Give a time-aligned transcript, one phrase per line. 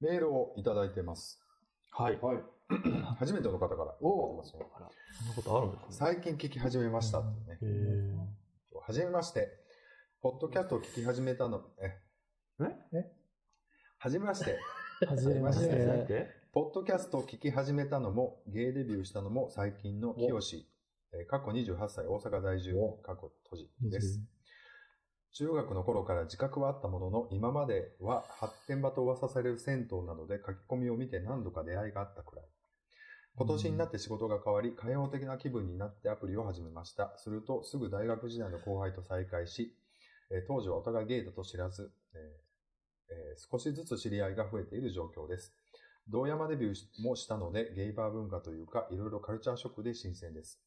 [0.00, 1.40] メールをいただいてます。
[1.90, 2.18] はい。
[2.20, 2.38] はい。
[3.18, 3.94] 初めての方から。
[4.00, 5.86] おますよあら、そんなことあるんですね。
[5.90, 7.58] 最近聞き始めましたってね。
[7.62, 8.14] へ
[8.74, 9.48] はじめまして。
[10.20, 11.96] ポッドキャストを聞き始めたの、え？
[12.92, 13.10] え？
[13.98, 14.58] はじめまして。
[15.06, 15.66] はじめまして。
[15.70, 16.38] え。
[16.52, 20.68] ポッドキャストを聞き始めたのも、ゲイデビューしたのも最近の清志、
[21.12, 24.20] えー、過去28歳大阪在住、過去閉じです。
[25.32, 32.44] 中学の頃から自覚はあったものの、今までは発展場と噂される銭湯などで書き込みを見て何度か出会いがあったくらい。
[33.36, 37.14] 今年になって仕事が変わり、開放的な気分になってアプリを始めました。
[37.18, 39.76] すると、すぐ大学時代の後輩と再会し、
[40.30, 42.20] えー当時はお互いゲイだと知らず、えー
[43.10, 45.54] えー少しずつ知り合いが増えている状況です。
[46.08, 50.58] 同山デビューもしたので、ゲイバー文化というか、いろいろカルチャーショックで新鮮です。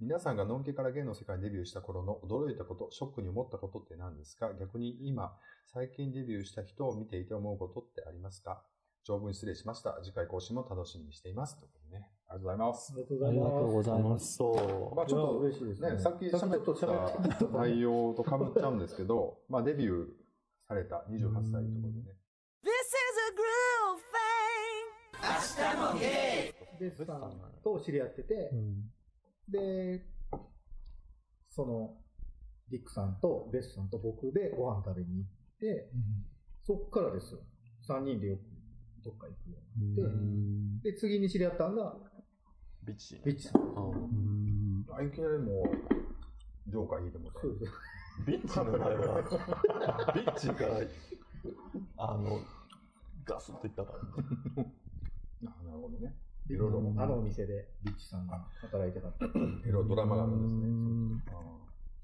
[0.00, 4.52] 皆さんがノンケからゲイの世界にデビューした頃の驚いたこと、ショックに思ったことって何ですか？
[4.58, 5.32] 逆に今、
[5.72, 8.62] 最近デビューした人を見ていて思うことってありますか？
[9.04, 10.00] 長文失礼しました。
[10.02, 11.56] 次回更新も楽しみにしています。
[11.58, 12.96] ということでね、ありがとうございますあ。
[12.96, 13.60] りがとうごありがざいます。
[13.60, 14.26] とうございま楽す。
[14.26, 14.96] しそう。
[14.96, 20.06] まあちょっと嬉しいですねね、さっきさっきちょっと喋喋った内容と被っちゃうんですけど、まあデビュー
[20.66, 22.18] された28歳ということでね。
[22.64, 24.02] This is a groove
[25.94, 26.80] thing.
[26.80, 28.90] ベスさんと知り合っててう、ん
[29.48, 30.06] で、
[31.48, 31.96] その、
[32.70, 35.90] ディックさんとベスさんと僕でご飯食べに行って、
[36.64, 37.40] そっからですよ。
[37.88, 38.40] 3人でよく
[39.04, 41.96] どっか行くようになって、うんで、次に知り合ったのが、
[42.82, 43.20] ビッチ。
[43.24, 43.62] ビッチさん。
[43.62, 47.58] うんあいきなりもう、ジョーカー引いてもらそう。
[48.26, 50.54] ビッチの場合は、 ビッチが、
[51.96, 52.40] あの、
[53.24, 53.98] ガスっていったから。
[55.46, 56.14] あなるほどね。
[56.50, 59.24] いいろいろあのお店でビッチさんが働いてたって。
[59.24, 60.60] いろいろドラマがあるんですね。
[60.66, 61.30] うんあ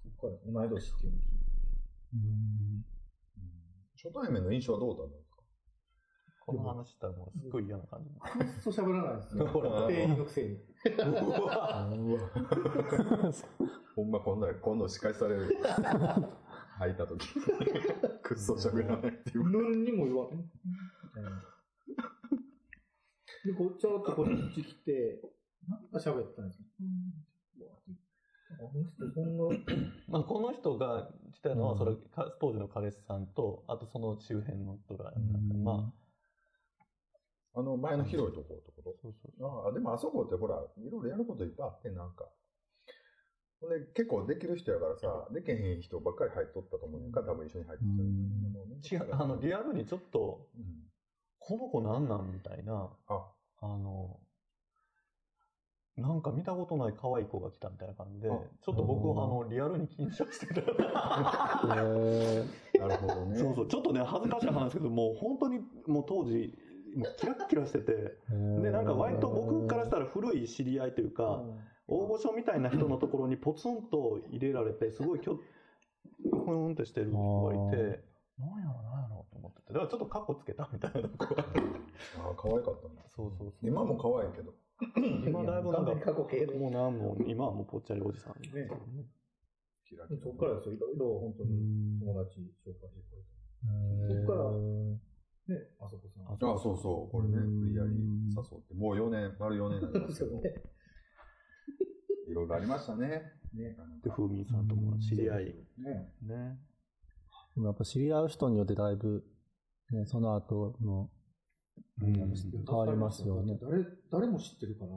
[0.02, 1.50] そっから同い年っていうのを聞いて
[2.14, 2.84] うん
[4.02, 5.36] 初対面の印象はどうだったんですか
[6.46, 8.10] この話したらもうすっごい嫌な感じ。
[8.10, 9.46] く っそ喋らないですよ。
[9.46, 10.56] ほら店員のくせに。
[10.56, 10.60] う
[11.46, 11.90] わ
[13.94, 15.58] ほんまこんな、今度司会される。
[16.80, 17.28] 入った時。
[18.22, 19.50] くっそ喋らないっていう。
[19.50, 20.44] 何にも言わない。
[23.44, 25.20] で、こっちょっとこっち来て、
[25.68, 26.64] なんか喋ったんですよ。
[26.80, 27.64] うん。
[27.64, 28.10] うわって
[28.50, 29.44] あの人そんな、
[30.08, 31.78] まあ、この人が来たのは、うん。
[31.78, 35.92] それ、か当時の彼氏さんと、あとその周辺の人がやったんで、ま
[37.54, 37.62] あ。
[37.62, 42.26] の、前の広いとこってこあ、そうそうとああ、でもあそこってほら、いろいろやることいっぱいあって、なんか。
[43.60, 47.84] ほんで、結構できる人やからさ、でけへん人ばっかり入っとったと思うんやんか、多分一緒に入って
[48.88, 50.89] た違う、あの、リアルにちょっと、うん
[51.50, 53.26] この子なんなんみたいな、あ、
[53.60, 54.20] あの、
[55.96, 60.60] なんか見たことない可愛い子が来たみたいな感じで、ちあょっと僕、あの、リアルに緊張してた。
[60.60, 60.64] へ
[62.78, 63.36] なるほどね。
[63.36, 65.58] そうそう、ちょっとね、恥ずかしい話ですけど、もう本当に、
[65.88, 66.56] もう当時、
[66.94, 68.62] もうキラッキラしてて、ー。
[68.62, 71.42] で、なんか割と僕からしたら古い知り合いというか、
[71.88, 75.40] 大御所みたいな人のところにポツンと入れられて、すごいきょ、
[76.30, 78.09] ふーんってしてる人がいて、
[78.40, 81.44] なんやろなんやろと思ってて、だからちょっとカッコつけたみたいな子が。
[81.44, 83.02] あ可愛かったんだ。
[83.08, 83.68] そうそうそう。
[83.68, 84.54] 今も可愛いけど。
[85.28, 86.58] 今だいぶなんか、過去形で。
[86.58, 88.40] もうなんもう、今はもうぽっちゃりおじさん。
[88.40, 88.68] ね
[89.84, 90.74] キラキラそっからですよ。
[90.74, 93.40] いろいろ本当うにん友達紹介してくれて。
[94.08, 94.50] そっから
[95.50, 96.26] ね、あそこさん。
[96.30, 97.90] ああ、そうそう、これね、無理やり
[98.30, 100.54] 誘って、もう4年、丸4年になりますけど、そうね
[102.28, 103.32] いろいろありましたね。
[103.52, 103.76] ね。
[104.04, 105.44] で、ふうみんさんとも知り合い。
[105.78, 106.14] ね。
[106.22, 106.58] ね。
[107.54, 109.24] でもやっぱ知り合う人によってだいぶ、
[109.90, 111.10] ね、その後の、
[112.02, 112.12] うん
[112.66, 113.58] 変わりますよね。
[113.60, 114.90] 誰、誰も知ってるから。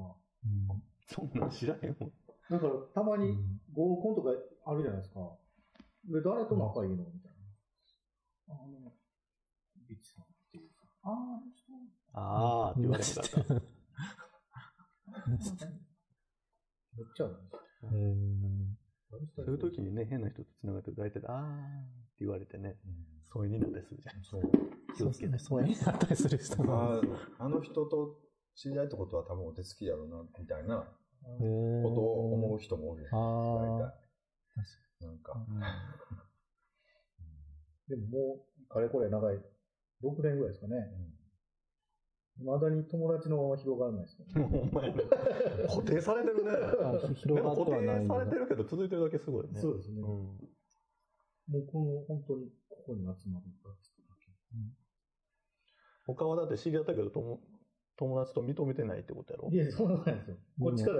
[1.08, 2.13] そんなん知らへんもん。
[2.50, 4.30] だから、たまにうん合コンとか
[4.66, 5.19] あるじゃないですか。
[6.06, 7.03] で、誰と仲いいの？
[7.03, 7.31] みたい
[8.47, 8.56] な。
[8.56, 8.94] あの、
[9.88, 10.86] ビッチさんっていうか。
[11.03, 11.74] ああ、あの人。
[12.13, 13.22] あーって言われた。
[16.96, 17.90] めっちゃあるんですよ。
[19.46, 22.78] そういう時にね、変な人と繋がって大体、あーって言われてね、
[23.32, 24.24] 疎遠になったりするじゃん。
[24.24, 24.42] そう。
[24.96, 25.38] 気をつけて。
[25.38, 26.94] そうになったりする人も。
[26.94, 27.02] あ
[27.40, 28.20] あの人と
[28.56, 30.88] 知り合いってことは多分お手つきやろうな、みたいな
[31.24, 33.16] ことを思う人もおるやん。
[33.16, 33.94] あ大あ。
[35.02, 35.08] 体。
[35.08, 35.46] なんか。
[37.90, 39.42] でももう、かれこれ長い、6
[40.22, 40.76] 年ぐらいですかね。
[42.40, 44.72] 未だに友達の広がらないですよね。
[45.69, 46.52] 固定されてるね。
[46.52, 49.60] 固ってはないんだ定されてるけど続いてるだけすごいね。
[49.60, 50.02] そうですね。
[50.02, 50.40] うん。
[51.48, 53.74] もうこの、本当にここに集まるだ
[56.06, 57.40] 他はだって知り合ったけど、友
[57.95, 59.56] 友達と認めてないってことやろけ。
[59.56, 60.38] いや、そうなんですよ。
[60.60, 61.00] こっちから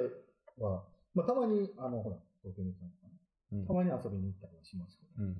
[0.66, 3.14] は、まあ、たまに、あの、ほら、東京にさんとかね
[3.54, 5.36] うんたまに遊びに行ったりはしますけど、うん。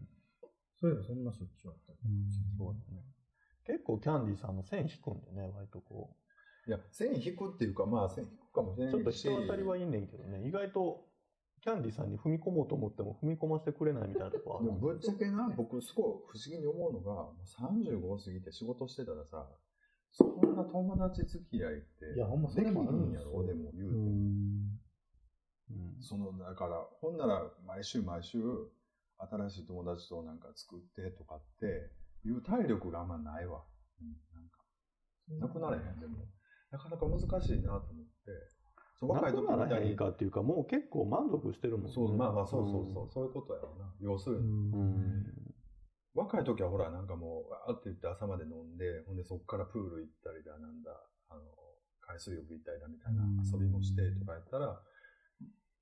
[0.82, 2.00] そういうのそんなしょっちゅうあったり。
[2.06, 3.04] うんそうだね。
[3.66, 6.18] 結構キャンディーさんの線引くんでね、割とこ
[6.68, 8.92] いや、線引くっていうか、まあ線引くかもしれう。
[8.92, 9.22] ないし。
[9.22, 11.06] ちょっと人当たりはいいねんけどね、意外と、
[11.64, 19.48] キャンディーさんに踏み込もうと思っても踏み込ませてくれないみたいなとこあるでもぶっちゃけな、僕すごい不思議に思うのが、もう35過ぎて仕事してたらさ、
[20.12, 24.12] そんな友達付き合いって、いやほんまそできひれもあるんやろ、でも言うてうも。
[24.12, 24.84] ん。
[25.72, 28.38] うんその、だから、ほんなら毎週毎週、
[29.18, 31.90] 新しい友達となんか作ってとかって、
[32.28, 33.64] いう体力があんまないわ。
[34.02, 34.12] うん、
[35.40, 36.28] なんか、なくなれへん、でも。
[36.72, 38.53] なかなか難しいなと思って。
[39.08, 39.96] そう若い時みたいに。
[39.96, 41.92] かっていうか、もう結構満足してるもんね。
[41.94, 43.94] そう、まあまあ、そうそうそう、そういうことやろな。
[44.00, 44.48] 要するに。
[44.50, 45.54] うん。
[46.14, 50.92] 若い時はほら、なんかもう、わーって言って朝まで飲んで、ほんでそっからプール行ったりだ、なんだ、
[51.30, 51.42] あの、
[52.02, 54.80] 海水浴行ったりだみたいなうん遊びもしてとかやったら、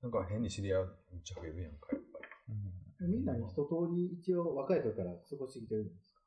[0.00, 2.18] なんか変に知り合うむっちゃ増えるやんか、やっぱ
[3.06, 3.08] り。
[3.12, 3.60] みんなに一通
[3.92, 6.20] り一応若い時から過ごしてきてるんですか？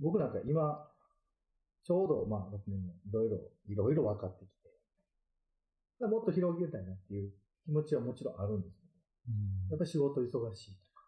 [0.00, 0.84] 僕なんか今、
[1.84, 4.57] ちょうどまあ6年もいろいろ、いろいろ分かってきて、
[6.06, 7.32] もっと広げたいなっていう
[7.64, 8.92] 気持ちはもちろんあるんですけど、
[9.70, 10.24] やっぱり仕事忙
[10.54, 11.02] しいとか。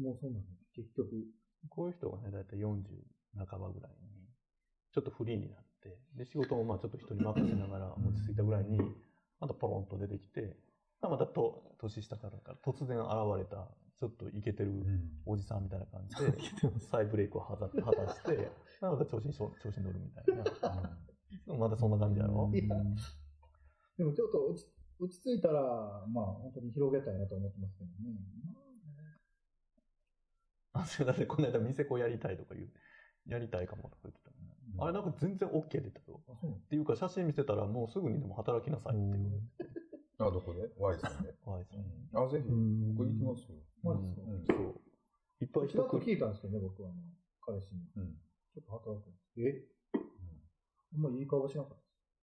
[0.00, 0.44] もうそんなの
[0.74, 1.10] 結局、
[1.68, 2.84] こういう人がね、だいたい40
[3.36, 4.28] 半ばぐらいに、
[4.92, 8.78] ちょっとフリーになって、で、仕事もまあちょっと人に任せながら落ち着いたぐらいに、
[9.40, 10.56] またポロンと出てきて、
[11.02, 13.08] またと年下からから突然現
[13.38, 14.72] れた、ちょっとイケてる
[15.24, 16.38] おじさんみたいな感じで、
[16.90, 18.50] 再ブレイクを果たして、
[18.80, 20.44] また調子に調子に乗るみたいな。
[21.30, 22.50] いつもまだそんな感じやろ？
[22.54, 22.76] いや
[23.98, 24.68] でもちょっと落ち
[24.98, 28.18] 落ち着いたら、まあ本当に広げたいなと思ってますけどね。
[30.72, 32.70] あ、それだってこの間店子やりたいとか言う、
[33.26, 34.54] やりたいかもとか言ってたもんね。
[34.78, 36.22] あれなんか全然 OK 出たよ。
[36.42, 39.40] うっていうか写真見せたらもうすぐにでも働きなさいって言われて。
[40.18, 41.34] あ、どこで ?Y さんで？
[41.44, 41.66] はい
[42.14, 43.58] あ、ぜひ、うん僕行きますよ。
[43.82, 44.22] マジですか？
[44.32, 44.80] うんそう。
[45.40, 46.04] いっぱい人来る。
[46.04, 47.02] 聞いたんですけどね、僕はあの、
[47.40, 47.82] 彼氏に。
[47.96, 48.14] うん。
[48.54, 49.40] ちょっと働くんです。
[49.40, 49.75] え？
[50.96, 51.76] あんまいい顔しなかっ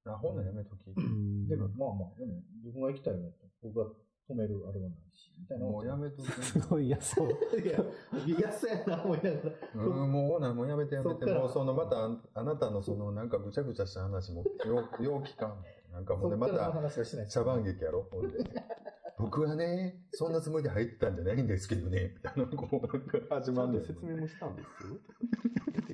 [0.03, 0.89] たであ、ほんならやめとき。
[0.91, 1.47] す。
[1.47, 3.33] でも、まあまあ、でも、自分が行きたいなと。
[3.61, 3.85] 僕が
[4.29, 5.65] 止めるあれはないし、みたいな。
[5.65, 6.31] もうやめとき。
[6.43, 7.29] すごい嫌そう。
[7.29, 7.79] いや、
[8.25, 9.85] 嫌そうやな、思いながら。
[9.85, 11.25] うん、もうほな、もうやめてやめて。
[11.25, 15.63] もうそのまたあ、あなたのそのなんかぐちゃぐちゃした話も、よう、よう聞かん。
[15.93, 18.39] なんかもうね、また、話はしないです茶番劇やろ、ほんで。
[19.19, 22.87] 僕はね、そんなつもりで入ったんじゃないんですけどね、みたいな、こう、
[23.29, 24.97] 始まると説明もしたんですよ。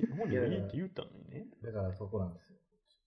[0.16, 1.46] 本人はいいって言ったのにね。
[1.62, 2.49] だからそこなんですよ。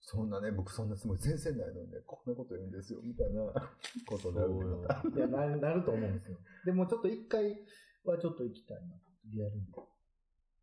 [0.06, 3.42] そんなね、僕そんなつもり全然ないのにね、こんなこと言うんですよ、みたいな
[4.06, 5.08] ことになるんで、また。
[5.08, 6.38] いやな、なると思うんですよ。
[6.66, 7.64] でもちょっと一回
[8.04, 9.66] はちょっと行きたいな、リアルに。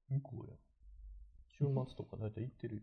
[0.09, 0.55] 向こうや。
[1.47, 2.81] 週末とか大体行ってるよ。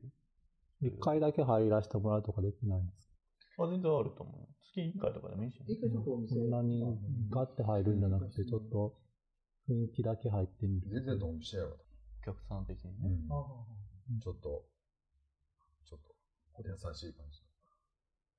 [0.81, 3.11] 一回だけ入らせてもらうとかできないんです
[3.59, 4.49] あ、全然あると思う。
[4.61, 5.67] 月1回とかでもいいしね。
[5.69, 6.35] 一回ちょっとお店。
[6.35, 6.83] そんなに
[7.31, 8.99] ガッて入るんじゃなくて、ちょっと
[9.69, 10.89] 雰囲気だけ入ってみる。
[10.89, 11.73] 全然ドンピシャやわ。
[11.73, 13.09] お客さん的にね。
[13.09, 14.65] うんちょっと、
[16.65, 17.43] 優しい感じ。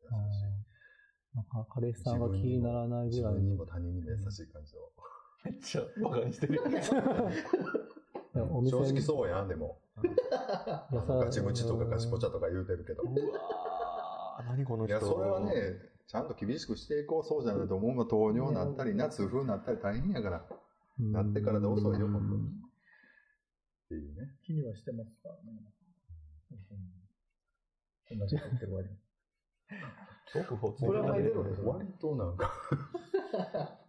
[0.02, 0.46] 優あしい。
[0.46, 3.40] ーなんか彼氏さんが気にならないぐ自らいの。
[3.40, 4.82] 分にも他人にも優しい感じの。
[5.46, 6.60] めっちゃバカにしてる
[8.34, 9.82] 正直そうやん、でも。
[10.92, 13.04] ガチムチとかガチポチャとか言うてるけど。
[13.04, 14.94] うわー、何この人。
[14.94, 15.54] いや、それはね、
[16.08, 20.46] ちゃんと厳しくしていこう、そうじゃないと思うが糖尿になったり、な、痛風になったり大変やから、
[20.98, 22.50] なってからで遅いよ本当に
[23.88, 24.38] ていうね。
[24.44, 25.74] 気にはしてますからね。
[28.12, 28.96] うん同じこと言ってる割に。
[30.34, 32.52] ごく普通これはマイゼロでしょ割となんか、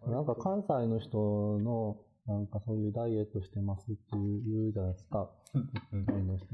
[0.07, 5.31] なんか関西の人の、なんかそういうダイエットしてますっていう言うじゃないですか。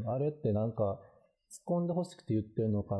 [0.06, 1.00] あれってなんか、
[1.49, 2.99] 突っ込んでほしくて言ってるのか、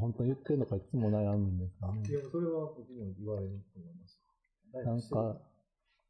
[0.00, 2.02] 本当に言ってるのかいつも悩むんですかね。
[2.08, 4.20] いや、それは僕も言われると思います。
[4.72, 5.40] なんか、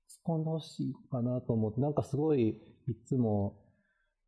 [0.08, 3.63] 突っ込んでほしいかなと思って、なんかすごい、いつも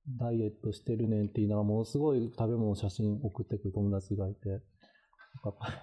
[0.09, 4.63] ダイエットしてるねんって言いながら、ものすごい食べ物写真送ってくる友達がいて、なんか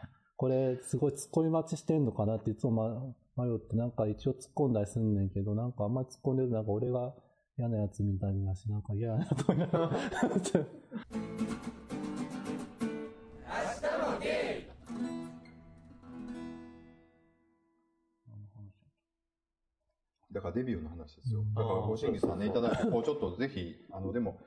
[0.37, 7.13] これすごい突っ込み待ちしてんのかなっていつも迷って、なんか一応突っ込んだりすんねんけど、なんかあんまり突っ込んでるとなんか俺が
[7.57, 9.91] 嫌なやつみたいになし、なんか嫌やなと思いながら。
[20.43, 21.53] からデビューの話ですようん。
[21.53, 24.39] だからご審議さんね、いただいて、こうちょっとぜひ、あの、でも、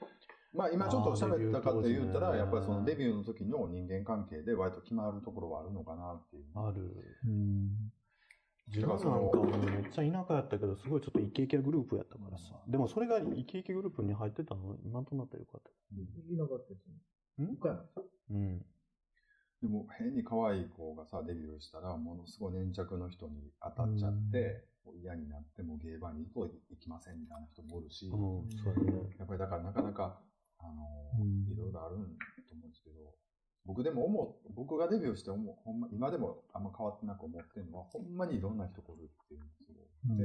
[0.54, 6.44] まあ今ちょっと喋ったかって言ったら、やっぱりそのデビューの時の人間関係で割と決まるところはあるのかなっていう。
[6.54, 6.82] ある。
[7.26, 7.92] うん
[8.68, 12.44] 自分なんかもめっちゃ田舎やったけど、すごいちょっとイケイケグループやったからさ。
[12.66, 15.70] でもそれがイケイケグループに入ってたの、今となったらよかった。
[16.32, 17.46] いなかったですね。
[17.46, 17.56] ん
[18.30, 18.58] うん。
[19.62, 29.10] でも変に可愛い子がさ、デビューしたら、ものすごい粘着の人に当たっちゃって、嫌になってもゲーバーにと行きませんみたいな人もおるし、うん、そうやね。
[29.18, 30.20] やっぱりだからなかなか、
[30.58, 31.50] あの、うん。
[31.50, 32.16] いろいろあるん
[32.46, 32.96] と思うんですけど、
[33.64, 40.18] 僕でも思う、僕がデビューして思う、ほんま、今でもあんま変わってなく思ってるのは、ほんまにいろんな人がおるっていうのがすごい。
[40.18, 40.24] で、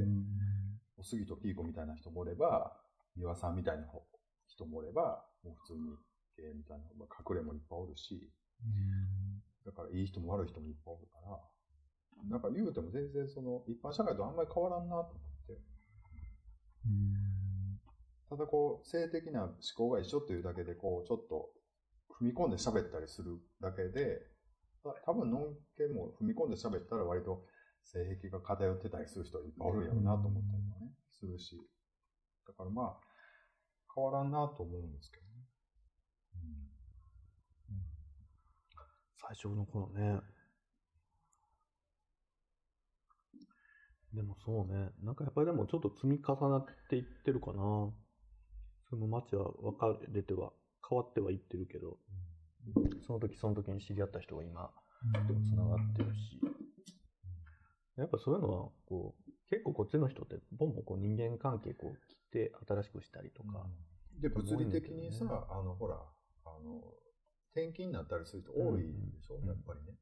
[0.96, 2.72] おすぎとピーコみたいな人もおれば、
[3.16, 3.86] 三輪さんみたいな
[4.46, 5.96] 人もおれば、もう普通に
[6.36, 8.30] ゲーみたいな、まあ隠れもいっぱいおるし、
[9.66, 11.40] だからいい人も悪い人もいっぱいおるから、
[12.28, 15.22] なんか言うても全然その一般社会とあんまり変わらんなと思って。
[18.28, 21.50] ただこう、性的な思考が一緒というだけで、こう、ちょっと
[22.18, 24.22] 踏み込んで喋ったりするだけで、
[24.82, 27.44] た多分、のんけも踏み込んで喋ったら割と
[27.84, 31.60] 性癖が偏ってたりする人はいっぱいおるんやろうなと思ったりもね、するし。
[32.46, 33.00] だからまあ、
[33.94, 35.32] 変わらんなと思うんですけどね。
[39.20, 40.20] 最初の頃ね。
[44.14, 44.90] でもそうね。
[45.02, 47.90] なんかやっぱりでもちょっと積み重なっていってるかな。
[48.90, 50.52] その街は分かれては、
[50.88, 51.96] 変わってはいってるけど、
[53.06, 54.70] その時その時に知り合った人が今、
[55.50, 56.40] 繋がってるし。
[57.96, 63.66] やっぱそういうのは、こう、結構こっちの人って、ボンボンこう人間関係こう切って新しくしたりとか。
[64.20, 65.96] で、物理的にさ、あの、ほら、
[66.44, 66.82] あの、
[67.52, 69.96] 転勤になったりする人多いでしょ、うんやっぱりね。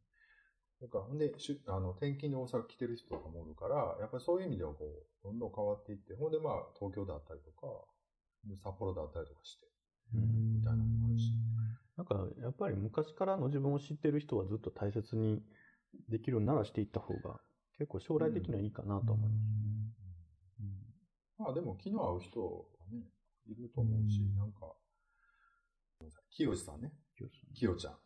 [0.81, 0.99] だか。
[0.99, 7.67] ら、ほんで、しゅあの、転勤で大阪来てる人とかもおるから、やっぱりそういう意味ではこう、どんどん変わっていって、ほんでまあ、東京だったりとか、
[8.45, 9.67] で札幌だったりとかして、
[10.13, 11.33] みたいなのもあるし。
[11.97, 15.43] なんか、やっぱり昔からの自分を知ってる人はずっと大切に
[16.09, 17.41] できるようにならしていった方が、
[17.77, 19.61] 結構将来的にはいいかなと思います。
[21.39, 23.11] まあでも、気の合う人はね、
[23.47, 24.37] いると思うし、うん。
[24.37, 24.53] なん。
[24.53, 24.75] か、
[26.31, 26.81] 清さん。
[26.81, 26.93] ね、
[27.55, 27.99] 清ちゃん。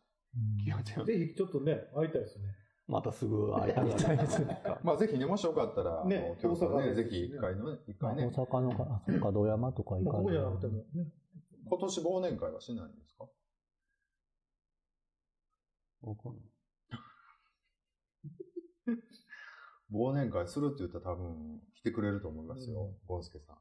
[0.65, 2.64] 気持ちがぜひちょっとね、会いたいですね。
[2.87, 4.63] またすぐ会いたいですね。
[4.85, 11.13] まあぜひね、もしよかったら、ね大阪ねぜひ一回のね、一あ回ね大、阪のか、あ、そっか、道山とか行まあ、かないここじゃなくてもね。
[11.67, 13.25] 今年忘年会はしないんですか？
[16.03, 16.45] わかんない
[19.93, 23.59] 忘年会するって言ったら多分来てくれると思いますよ、ゴンスケさん。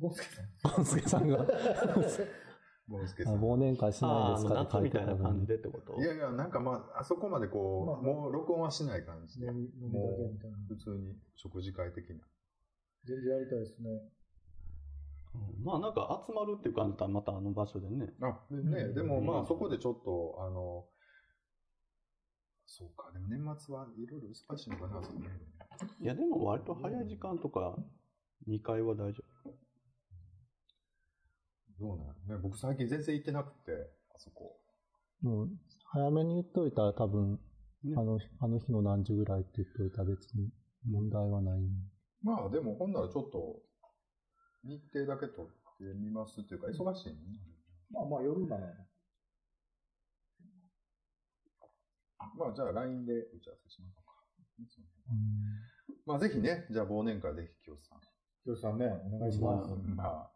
[0.00, 0.46] ボスケさん。
[0.76, 1.44] ゴンスケさんが。
[2.88, 3.40] ゴンスケさん。
[3.40, 6.00] 忘年会しないああ、ですか夏みたいな感じでってこと？
[6.00, 10.56] いやいや、なんかまあ、あそこまでこう、まあもう録音はしない感じで、飲み飲みだけみたいな。
[10.68, 12.16] 普通に食事会的な。
[13.04, 13.90] 全然やりたいですね。
[13.90, 18.08] うんまあなんか集まるっていう感じだったらまたあの場所でね。
[18.22, 20.86] あ、でね、うんでもまうんあそこでちょっと、あの、
[22.66, 25.28] そうか、でも年末はいろいろ難しいのかな、そのね。
[26.00, 27.76] いやでも割と早い時間とか
[28.48, 29.22] 2回は大丈
[31.80, 32.40] どうなんやろね。
[32.42, 33.72] 僕最近全然行ってなくて、
[34.14, 34.56] あそこ。
[35.22, 35.48] もう、
[35.92, 37.38] 早めに言っといたら多分、
[37.84, 40.50] ねあの、あの日の何時ぐらいって言っといたら別に
[40.90, 41.60] 問題はない。
[42.22, 43.62] まあでもほんならちょっと、
[44.64, 47.16] 日程だけ取ってみますっていうか、忙しいね。
[47.90, 48.66] まあまあ夜なら。
[52.36, 54.18] まあじゃあ LINE で打ち合わせしましょうか。
[56.06, 58.00] まあぜひね、じゃあ忘年会ぜひ清さん。
[58.42, 59.74] 清さんね、お願いします。
[59.94, 60.30] まあ、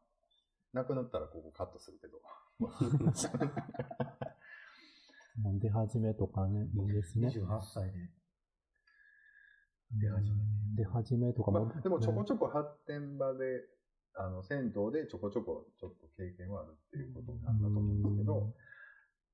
[0.72, 2.20] なくなったらここカットするけど。
[5.42, 7.28] もう出始めとかね、いいですね。
[7.28, 8.10] 28歳で。
[9.98, 10.36] 出始め。
[10.76, 11.66] 出始めとかも。
[11.66, 13.66] まあ、でもちょこちょこ発展場で、
[14.14, 18.54] あの、銭湯でちょこちょこちょっと経験はあるっていうことなんだと思うんですけど、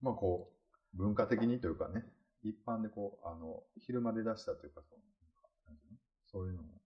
[0.01, 0.53] まあこ
[0.95, 2.05] う、文化的にというかね、
[2.43, 5.01] 一般でこう、あの、昼間で出したというか、そう
[5.67, 5.99] なんていうの？
[6.27, 6.78] そういうのも。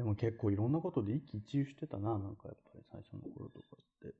[0.00, 0.04] 夫。
[0.04, 4.14] でも結構いろんなことで一喜一憂してたな、なんかやっぱり最初の頃とかって。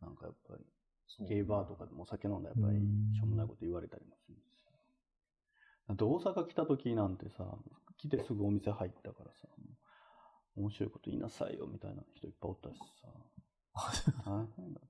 [0.00, 4.72] なんかやっぱり、ゲイバーとかでもお酒飲んだらやっぱりうんしょうもないこと言われたりもするんですよ。
[5.88, 7.44] だって大阪来た時なんてさ、
[7.96, 9.48] 来てすぐお店入ったからさ、
[10.56, 13.08] 面白いこと言いなさいよみたいな人いっぱいおったしさ。
[14.24, 14.80] 大変だ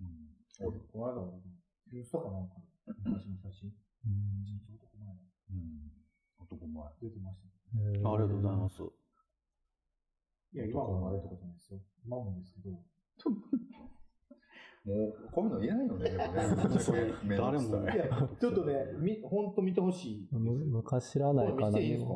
[0.00, 0.66] うん。
[0.66, 1.40] おるこの
[1.90, 3.74] 間、インスタかなんか、昔の写真、
[4.06, 5.16] うんちょっと前
[5.50, 5.92] うん。
[6.38, 6.92] 男前。
[7.02, 7.52] 出てましたね。
[7.74, 9.01] えーありがとうございます。
[10.54, 11.80] いや、今もあれとかじゃないですよ。
[12.04, 12.70] 今もですけど、
[14.84, 16.78] もう、こういうのいないよね、でもね。
[16.78, 21.78] それめんどくさいちょっとね、み、ほんと見てほしい昔知らないかな。
[21.78, 22.12] いいですか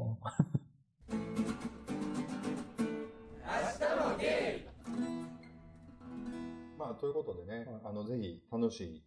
[6.76, 9.02] まあ、ということでね、はいあの、ぜひ楽しい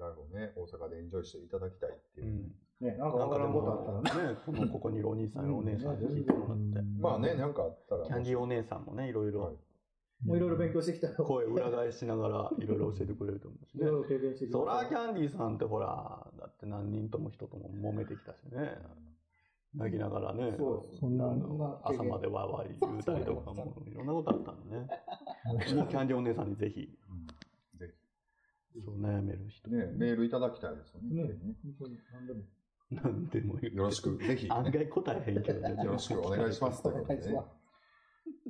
[0.00, 2.30] ライブをね、大阪でエンジョイしていただきたいっていうう。
[2.30, 2.52] ん。
[2.82, 4.22] ね、なんかかでわからんことあったらね。
[4.22, 6.82] も、ね、このここにいるお兄さんやお姉さんに聞いてもらって。
[7.00, 8.04] まあね、なんかあったら。
[8.04, 9.58] キャンディーお姉さんもね、いろいはいろ
[10.24, 11.14] もういろいろ勉強してきたよ。
[11.24, 14.00] 声裏返しながらいろいろ教えてくれると思うしね いろ。
[14.00, 14.58] いろ経験してきた。
[14.58, 18.78] そらキャンディーさんってほら、だって何人とも人とも揉めてきたしね。
[19.74, 21.24] 泣きながらね、そうそんな
[21.82, 24.86] 朝までわーわー言うたりとか、もういろんなことあったんでね。
[25.46, 27.94] もうキャンディーお姉さんにぜひ、うんぜ
[28.84, 29.70] そう悩める人。
[29.70, 29.74] ひ。
[29.74, 31.24] ね、メールいただきたいですよね。
[31.24, 32.42] ね本当に何でも。
[32.94, 35.84] なんでもよろしく、ぜひ、案ね、外答えへんけどね。
[35.84, 36.82] よろしくお願いします。
[36.82, 37.44] ということでねお願いしま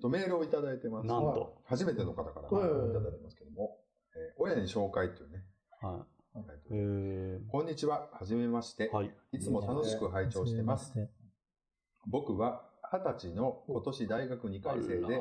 [0.01, 1.07] とメールをいただいてます。
[1.07, 1.63] なんと。
[1.65, 3.79] 初めての方からいはいただいてますけども、
[4.15, 5.45] えー親に紹介というね、
[5.81, 6.41] はい。
[6.71, 8.91] えルー、こんにちは、はじめまして。
[8.93, 9.15] はい。
[9.33, 10.93] いつも楽しく拝聴してます。
[12.07, 15.17] 僕は二十歳の今年大学2回生で、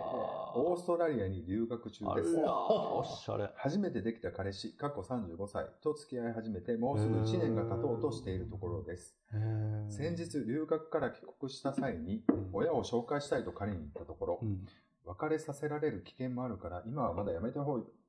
[0.55, 2.35] オーストラリアに留学中です。
[2.35, 3.49] おしゃれ。
[3.55, 9.15] 初めてできた彼氏、過去35歳と付き合い始めて、もうすぐ1年が経とうとしているところです。
[9.33, 14.67] えー先日、留学から帰国した際に、うん親を紹介したいと彼に言ったところう、ん。
[15.05, 17.59] 別れさせられる危険もあるから、今はまだやめて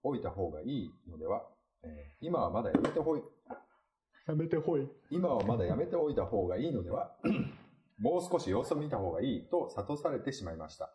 [0.03, 1.45] おいた方がいいのでは、
[1.85, 3.23] えー今はまだやめてほい、
[4.27, 4.89] やめてほい。
[5.11, 7.13] 今はまだやめておいた方がいいのでは、
[8.03, 10.93] もう少し様子を見た方がいいと諭されてしまいました。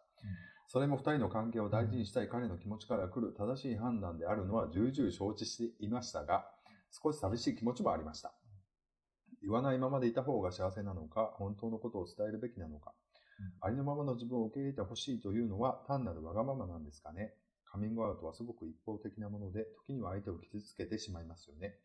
[0.68, 6.46] それも二人の関係を大事にしたい彼の気持ちから来る正しい判断であるのは重々承知していましたが、
[6.92, 8.34] 少し寂しい気持ちもありました。
[9.42, 12.94] 言わないままでいた方が幸せなのか、本当のことを伝えるべきなのか、
[13.62, 17.34] ありのままの自分を受け入れてほしいというのは単なるわがままなんですかね。
[17.64, 21.80] カミングアウトはすごく一方的なもので、時には相手を傷つけてしまいますよね。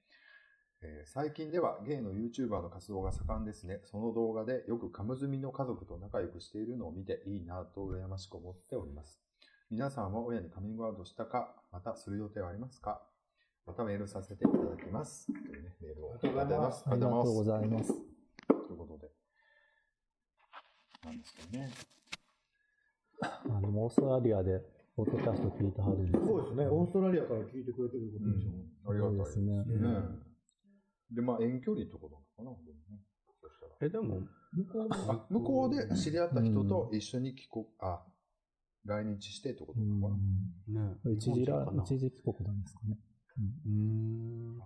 [0.85, 3.81] えー最近ではゲイの YouTuber の活動が盛んですね。
[3.85, 9.21] その動画でよくカムズミの家族と仲良くしているのを見ていいなと羨ましく思っております。
[9.71, 13.01] 皆さんは親にカミングアウトしたか、またする予定はありますか？
[13.67, 15.27] またメールさせていただきます。
[15.27, 16.85] というね、メールをいただいてます。
[16.87, 17.93] ありがとうございます。
[17.93, 19.11] ということで。
[21.05, 21.71] なんですけどね。
[23.23, 24.61] あの、オーストラリアで、
[24.97, 26.67] ポッドキャスト聞いてはるんですそうですね。
[26.67, 28.51] オーストラリアから聞いてくれてることでしょ。
[28.91, 29.65] ありがたいですね。
[29.65, 30.32] そうですね
[31.15, 33.01] で、まあ遠距離ってことなのかな、でもね。
[33.41, 33.73] そしたら。
[33.81, 38.05] え、でも、向こうのあ向こうで知り合った人と一緒に帰国、あ、
[38.85, 40.15] 来日してってことうなのか
[40.69, 40.81] な。
[40.81, 41.13] ねん。
[41.17, 42.99] 一時ら一時帰国なんですかね。
[43.39, 44.59] うーん。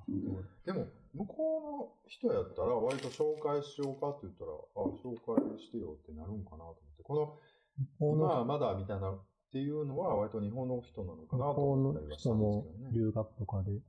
[0.64, 7.02] でも、向こうの人やったら、割と紹介しようかって言ったら、あ、紹介してよってなるんかなと思って。
[7.02, 7.38] この、
[7.78, 12.94] 向こうの今はまだみたいなっていうのは、割と日本の人なのかなと向こう思ったりはしたの人もんですけどね。
[12.94, 13.80] 留学とかで、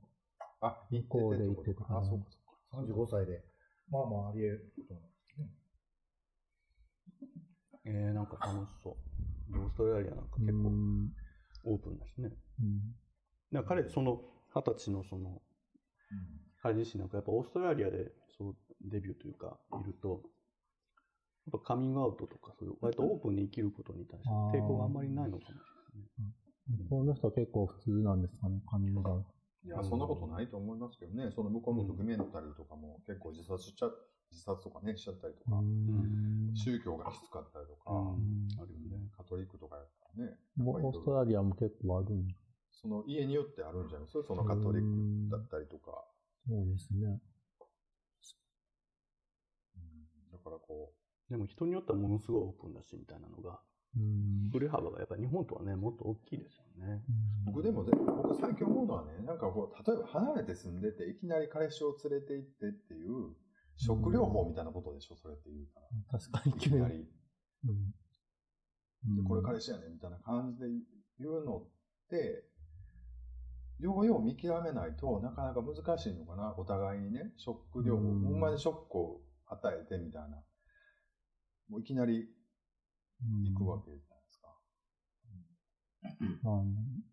[0.60, 1.88] あ、向こうで行ってとか。
[1.88, 2.26] たからあ、そうか。
[2.72, 3.42] 35歳で。
[3.90, 5.48] まあまああり得ることなんですね。
[7.84, 9.58] えー、なんか楽しそう。
[9.58, 11.12] オーストラリアなんかう結構ん
[11.64, 12.30] オープンだしね。
[12.60, 12.94] うん
[13.50, 14.20] だから彼、その、
[14.54, 15.40] 二十歳のその、
[16.62, 20.22] 彼自身なんかやっぱオーストラリアでそうデビューというか、いると、
[21.46, 25.54] やっぱカミングアウトとか、そういう割とオープンに生きることに対して抵抗があんまりないのかもし
[26.68, 29.37] 向こうの人は結構普通なんですかね、カミングアウト。
[29.64, 31.30] いや、そんなことないと思いますけどね。
[31.34, 33.90] その向こうのドキュメンタリーとかも結構自殺しちゃ、
[34.30, 36.52] 自殺とかね、しちゃったりとか、うん。
[36.54, 39.10] 宗教がきつかったりとか、あるよね。
[39.16, 42.28] カトリックとかやったらね、もうオーストラリアも結構あるん。
[42.28, 42.34] だ
[42.70, 46.04] その家によってあるんじゃないですか、そのカトリックだったりとか。
[46.46, 47.20] そうですね。
[49.74, 50.30] うん。
[50.30, 50.94] だからこ
[51.28, 53.56] でも人によってはものすごいオープンだし、みたいなのが、うん
[54.52, 57.02] 振れ幅がやっぱり日本とはね、もっと大きいですよね。
[57.46, 63.34] う、僕でもで、僕最近思うのはね、なんかこう、例えば離れて住んでて、いきなり彼氏を連れて行ってっていう、
[63.76, 66.18] 食療法みたいなことでしょ、それって言うたら。
[66.18, 67.08] 確かにいきなり。
[67.64, 67.94] うん
[69.16, 70.66] で、これ彼氏やねみたいな感じで
[71.20, 71.66] 言うのっ
[72.10, 72.44] て、
[73.78, 80.42] ようよう見極めないとなかなか難しいのかな、お互いにね、ショック療法、うんほんまにショックを与えてみたいな。
[81.68, 82.26] もういきなり
[83.22, 84.48] 行くわけじゃないですか。
[86.44, 87.08] うん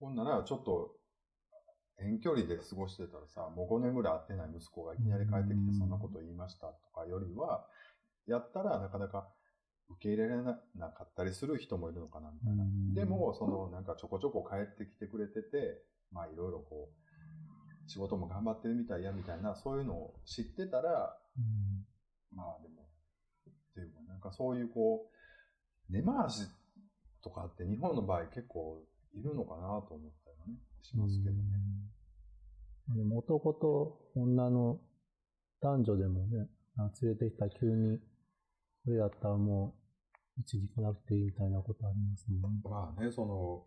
[0.00, 0.94] ほんなら、ちょっと、
[1.98, 7.66] 遠距離で過ごしてたらさ、もう5年ぐらい会ってない息子がいきなり帰ってきてそんなこと言いましたとかよりは、
[8.28, 9.28] やったらなかなか
[9.90, 10.54] 受け入れられな
[10.90, 12.62] かったりする人もいるのかなみたいな。
[12.62, 21.18] うんでも、その、なんかちょこちょこ帰ってきてくれてて、まあいろいろこう、仕事も頑張ってるみたいやみたいな、そういうのを知ってたら、
[22.32, 22.87] まあでも、
[24.18, 25.06] なんかそういうこ
[25.88, 26.42] う、根回し
[27.22, 28.82] とかって日本の場合結構
[29.14, 31.40] いるのかなと思ったりね、しますけどね。
[33.14, 34.80] 男と女の
[35.60, 37.98] 男女でもね、あ連れてきたら急に、
[38.84, 39.76] それやったらも
[40.36, 42.60] う、うちに来なくていいみたいなことありますもんね。
[42.64, 43.64] まあね、その、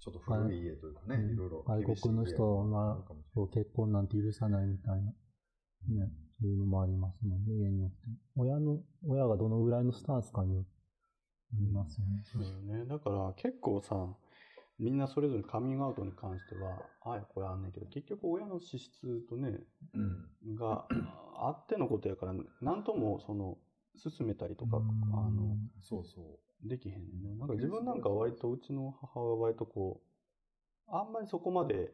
[0.00, 2.98] ちょっと古い家というかね、うんいろいろ外国の人が
[3.52, 7.96] 結婚なんて許さないみたいな、ね、そういうのもありますもんね、家によって。
[8.36, 10.70] 親の、親がどのぐらいのスタンスかによって
[11.54, 12.22] ありますよね。
[12.24, 12.84] そうよね。
[12.84, 14.06] だから結構さ、
[14.78, 19.60] みんなそれぞれカミングアウトに関しては、ああ、これあんねんけど、結局親の資質とね、
[19.94, 20.54] うん。
[20.54, 20.86] が
[21.36, 23.56] あってのことやから、なんともその、
[23.96, 26.68] 進めたりとか、うんあの、そうそう。
[26.68, 27.34] できへんね。
[27.38, 30.02] なんか自分なんかは割と、うちの母親は割とこ
[30.88, 31.92] う、あんまりそこまで、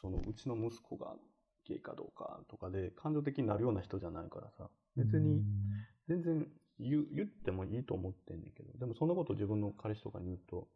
[0.00, 1.16] その、うちの息子が
[1.66, 5.42] ゲイかどうかとかで感情的になるような人じゃないからさ、別に
[6.08, 6.46] 全然
[6.78, 10.68] 言う言ってもいいと思ってんねんけど、でもそんなこと自分の彼氏とかに言うと、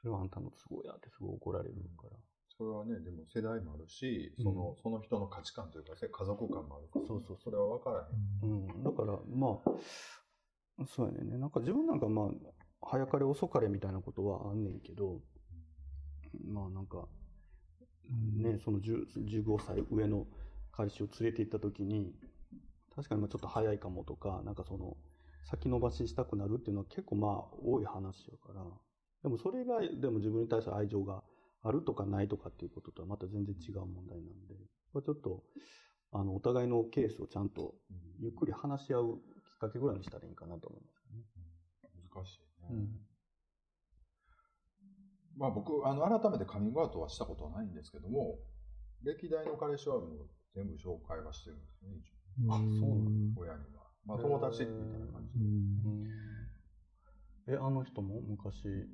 [0.00, 2.16] それはあんたの都合やってすごい怒られるから。
[2.56, 8.08] それはね、でも世代もあるし、その、その人の価値観というか、せ家族観もあるから、そうそうそれは分から
[8.44, 8.50] へん。
[8.50, 9.58] うん、だから、ま
[10.78, 11.38] あ、そうやね。
[11.38, 12.28] なんか自分なんかまあ、
[12.82, 15.20] 早かれ遅かれみたいなことはあんねんけど、
[16.44, 17.06] まあなんか、
[18.10, 20.26] ね、その10 15歳上の
[20.72, 22.14] 彼氏を連れて行った時に、
[22.94, 24.96] 確かにまあちょっと早いかもとか、なんかその、
[25.44, 28.64] 先延ばししたくなるっていうのは結構まあ多い話やから、
[29.22, 31.22] でもそれが、でも自分に対する愛情が
[31.62, 34.54] あるとかないとかっていうこととはまた全然違う問題なんで、
[34.92, 35.44] これちょっと、
[36.12, 37.74] あの、お互いのケースをちゃんと
[38.18, 41.24] ゆっくり話し合うきっかけぐらいにしたらいいかなと思いますね。
[42.14, 42.68] 難しいね。
[42.70, 43.11] うん。
[45.36, 48.38] まあ僕、あの、改めてカミングアウトはしたことはないんですけども、
[49.02, 52.12] 歴代の彼氏はもう全部紹介はしてるんですよね、一
[52.48, 53.82] 応あそうなん親には。
[54.06, 55.38] まあ友達みたいな感じ
[57.46, 57.54] で。
[57.54, 58.88] え、あの人も昔、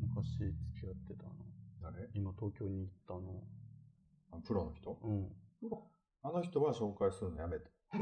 [0.00, 1.34] 昔付き合ってたの？
[1.82, 2.08] 誰？
[2.14, 3.42] 今東京に行ったの？
[4.32, 4.98] あプロの人？
[5.02, 5.28] うん。
[6.22, 7.70] あの人は紹介するのやめて。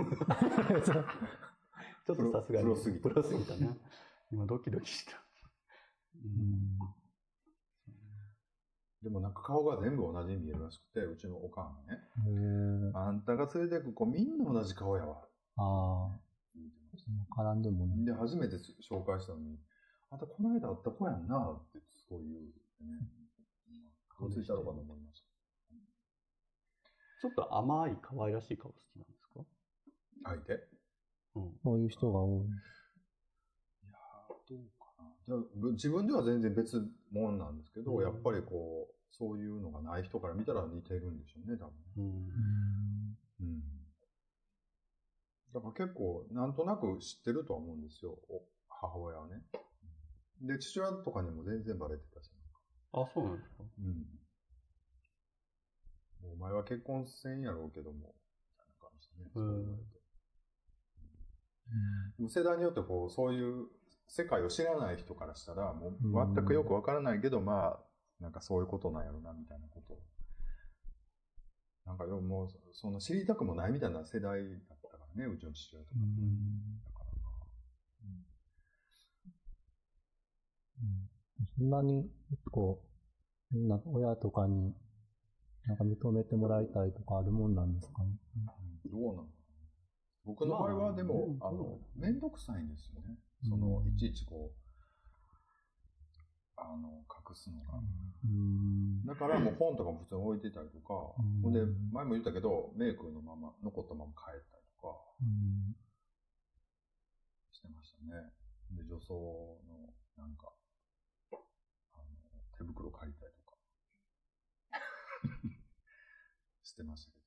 [2.06, 2.64] ちょっとさすがに。
[2.64, 3.78] プロすぎたプロすぎたね。
[4.30, 5.23] 今ドキドキした。
[6.22, 6.78] うん。
[9.02, 12.00] でもなんか顔が全部同じに見えるらしくて、うちのおかんがね、
[12.94, 15.28] あんたが連れてく子みんな同じ顔やわ。
[15.56, 18.06] ああ、絡んでもね。
[18.06, 19.58] で、初めて紹介したのに、
[20.10, 23.10] あんたこの間会った子やんなってすごい言うてね。
[24.16, 25.22] 顔ついたのかと思いまし
[27.20, 29.40] ちょっと甘い可愛らしい顔好きなんですか？
[30.24, 30.30] た。
[30.30, 30.52] 相手？
[31.34, 31.58] うん。
[31.62, 32.46] そういう人が多い。
[32.46, 32.50] い
[33.90, 34.83] やーどうか
[35.72, 41.72] 自分では全然別もんなんですけど、うんやっぱりこう、そういうのがない人から見たら似てるんでしょうね、多分。
[41.96, 43.16] うん。
[43.40, 43.62] うん。
[45.54, 49.42] だから結構、なんとなく知ってるとは思うんですよ、お母親はね。
[50.42, 52.30] で、父親とかにも全然バレてたし。
[52.92, 53.64] あ、そうなんですか？
[53.78, 54.06] うん。
[56.32, 59.30] お前は結婚せんやろうけども、みたいな感じでね。
[59.32, 59.94] そう言われて
[62.18, 63.66] でも世代によってこう、そういう
[64.06, 67.80] 世界を知らない人からしたら、もう全くよくわからないけど、まあ、
[68.20, 69.94] なんかそういうことなんやろな、みたいなこと。
[69.94, 69.98] を。
[71.86, 76.00] なんかよ、もう、その知りたくもないみたいな世代だったからね、うちの父親とか。
[76.84, 77.28] だからま
[81.42, 82.82] あ、そんなに、結構、
[83.52, 84.74] な親とかに、
[85.66, 88.10] なんか認めてもらいたいとかあるもんなんですかね。
[88.84, 88.90] うん。
[88.90, 89.28] どうなの
[90.24, 92.18] 僕の場合はでも、まああの、めん。
[92.18, 93.18] どくさいんですよね。
[93.48, 94.60] その、うんいちいちこう、
[96.56, 97.78] あの、隠すのが。
[98.24, 99.04] うん。
[99.04, 101.60] だからもう本とかも普通に置いてたりとか、うんほんで、
[101.92, 105.76] 前も言ったけど、メイクのまま、残ったまま帰ったりとかうん
[107.52, 108.32] してましたね。
[108.70, 110.52] で、女装の、なんか、
[111.32, 112.02] あの、
[112.56, 113.56] 手袋借りたりとか、
[116.64, 117.18] してましたけ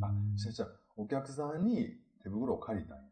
[0.00, 0.06] ど。
[0.06, 3.02] あ、違う違う、お客さんに手袋を借りたんや。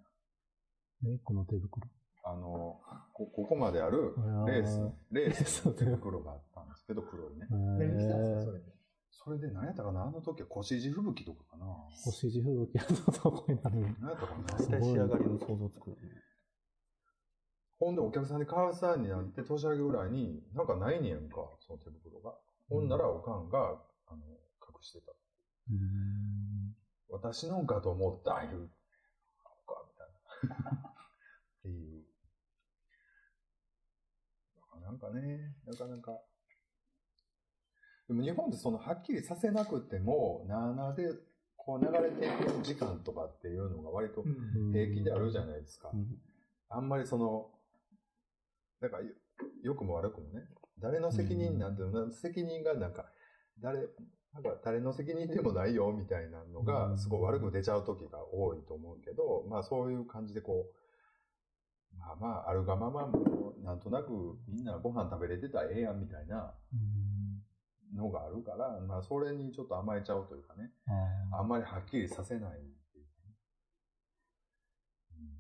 [1.02, 1.86] メイクの手袋？
[2.26, 2.80] あの、
[3.12, 4.14] こここまである
[4.46, 7.46] レース、レースの 手袋があったんですけど、黒いね。
[7.50, 8.74] 何したんですか、それで。
[9.10, 10.04] それで何やったかな？
[10.04, 11.66] あの時は腰地吹雪とかかな
[12.04, 13.80] 星地吹雪のとこになる。
[14.00, 14.42] 何やったかな？
[14.44, 15.96] 大体仕上がりの想像つく。
[17.78, 22.34] ほんでお客さんに買うさんになって年明けぐらいに、なんかないねやんか、その手袋が。
[22.68, 25.12] ほんならおかんが、あの、隠してた。
[25.70, 26.76] うん
[27.10, 28.68] 私のんかと思った、いう。
[29.66, 30.88] か、みたいな。
[30.90, 31.93] っていう。
[34.84, 36.12] なんかね、なかなか。
[38.06, 41.08] でも日本ってそのはっきりさせなくても、なあなあで
[41.56, 44.22] こう流れていく時間とかっていうのが割と
[44.72, 45.90] 平気であるじゃないですか。
[45.92, 46.06] うん
[46.70, 47.46] あんまりその、
[48.80, 49.10] だからよ、
[49.62, 50.42] 良くも悪くもね、
[50.80, 53.06] 誰の責任なんていうの、責任がなんか、
[53.60, 53.78] 誰、
[54.32, 60.83] なんか誰の責任でもないよみたいなのうが、んすごい悪く出ちゃう時が多いと思うけど、まあそういう感じでこう、ま
[62.06, 66.54] あまあ、あるがままもう、なんとなくみんなご飯食べれてたらええやんみたいな
[67.94, 70.70] のがあるから、まあそれにちょっと甘えちゃうというかね、
[71.32, 72.62] ああんまりはっきりさせないっ
[72.92, 73.34] ていうかね、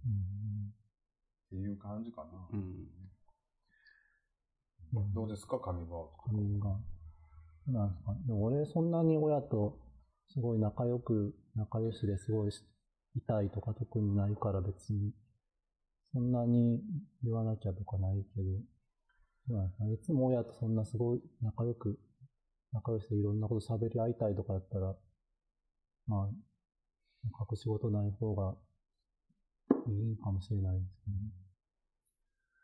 [0.06, 0.12] うん。
[0.68, 0.74] ーっ
[1.50, 2.30] ていう感じかな。
[2.52, 2.88] うん。
[4.94, 5.14] うん。
[5.14, 6.22] どうですか、カミングアウト。
[6.26, 6.80] カミングアウト
[7.66, 8.14] そうなんですか？
[8.26, 9.78] でも俺そんなに親と
[10.28, 12.62] すごい仲良く、仲良しですごいし
[13.16, 15.12] 痛いとか特にないから別に、
[16.14, 16.80] そんなに
[17.24, 21.98] 言わなきゃとかないけど、いつも親とそんなすごい仲良く、
[22.72, 24.94] 仲良していろんなこと喋り合いたいとかだったら、
[26.06, 26.28] まあ、
[27.50, 28.54] 隠し事ない方が
[29.88, 31.16] いいかもしれないですね。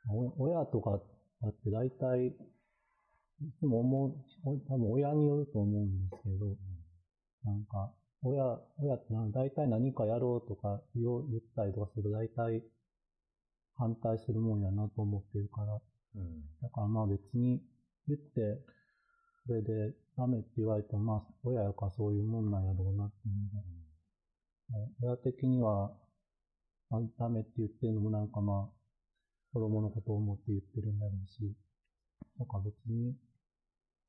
[0.08, 1.00] お親とか
[1.42, 2.32] だって大体、い
[3.58, 6.56] つも思う、多分親によると思うんですけど、
[7.44, 12.62] なんか、親、親って大体何かやろうとか言ったりとかすると大体
[13.80, 15.80] 反対するもんやなと思ってるから、
[16.16, 16.42] うん。
[16.60, 17.62] だからまあ別に
[18.06, 18.60] 言って、
[19.46, 25.90] それでダメって言われてもまあ親やからそういうもんなんやろうなっていうのが、親的には、
[26.90, 28.80] あダメって言ってるのもなんかまあ、
[29.54, 31.56] 子供のことを思って言ってるんだろうし、
[32.38, 33.14] なんか別に、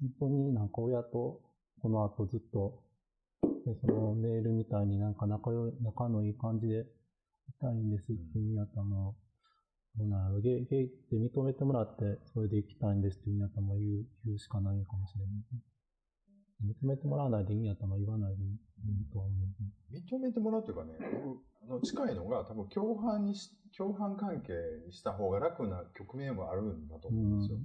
[0.02, 1.42] 本当になんか親と
[1.82, 2.84] この後ずっと、
[3.66, 9.31] でそのメールみたいになんか仲よ仲のいい感じでいたいんですって言うんやったらもう、どう
[9.98, 16.76] なるゲイゲイって認めてもらって、それで行きたいんですって言うんやったらもう言う言うしかないのかもしれない。
[16.84, 19.92] 認めてもらわないでいいんやったら言わないでいいとは思う。
[19.92, 24.54] 認めてもらうというかね、僕あの近いのが多分共犯にし、共犯関係
[24.86, 27.58] にした方が楽な局面もあるんだと思うんですよ。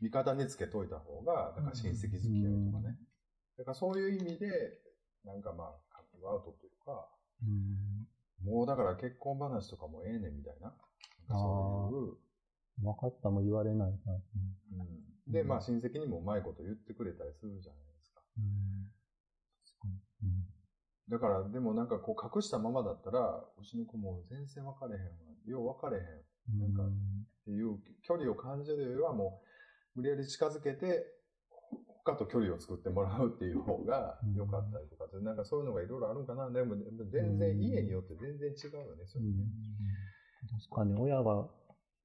[0.00, 2.96] 味方につけといた方が、だから親戚付き合いとかね。
[3.58, 4.48] だからそういう意味で、
[5.24, 7.08] なんかまあ、カップアウトというか、
[7.42, 8.06] うん
[8.42, 10.74] もうだから結婚話とかもええねんみたいな。
[11.32, 14.16] そういう、分かったも言われないから。
[14.16, 18.20] うん、で、まあ親戚にもうまいこと言ってくれたりするじゃないですか。
[18.38, 18.90] うん
[19.64, 20.30] 確かに。
[21.08, 25.10] だから、でもなんかこう隠したままだったら、うちの子も全然分かれへんわ。
[25.46, 26.04] よう分かれへん。
[26.04, 26.22] うん
[26.58, 29.42] なんかっていう距離を感じるよりはも
[29.94, 31.06] う無理やり近づけて
[32.04, 36.50] 他と距離を作ってもらうっていう方が良かったりとかなんかそういうのがいろいろあるんかな。
[36.50, 36.74] でも
[37.10, 39.30] 全然家によって全然違うよね、それね。
[40.60, 41.48] 確かに親が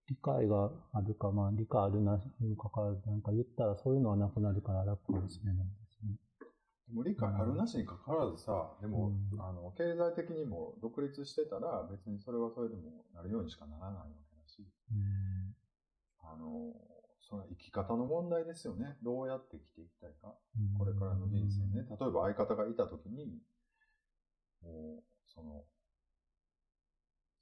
[0.10, 6.16] 理解があるか、まあ理解あるなにもかかわらず、なんか言ったらそういうのはなくなるから楽かもしれないですね。
[6.88, 15.54] でも理解あるなしにかかわらずさ、でも、うんあの、経済的にも独立してたら別にそれはそれでもなるようにしかならないわけだし、うん
[16.24, 16.72] あの、
[17.20, 18.96] それは生き方の問題ですよね。
[19.04, 20.36] どうやって生きていきたいか。
[20.78, 21.84] これからの人生ね。
[21.84, 23.42] 例えば相方がいたときに、
[24.64, 25.66] もう、その、